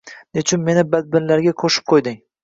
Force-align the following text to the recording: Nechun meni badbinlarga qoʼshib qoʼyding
Nechun 0.37 0.61
meni 0.69 0.83
badbinlarga 0.93 1.53
qoʼshib 1.65 1.85
qoʼyding 1.93 2.17